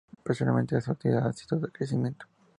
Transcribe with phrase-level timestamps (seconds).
[0.23, 2.09] Posteriormente su actividad ha ido decreciendo.